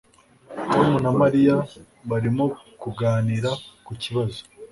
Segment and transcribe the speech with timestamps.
[0.71, 1.55] Tom na Mariya
[2.09, 2.45] barimo
[2.81, 3.51] kuganira
[3.85, 4.39] ku kibazo